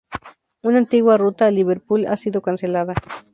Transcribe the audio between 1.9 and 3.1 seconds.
ha sido cancelada.